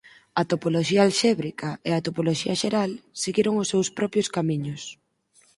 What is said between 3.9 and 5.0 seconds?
propios camiños.